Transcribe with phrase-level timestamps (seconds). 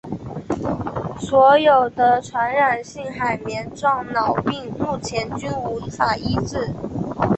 [1.19, 6.73] 所有得传染性海绵状脑病目前均无法医治。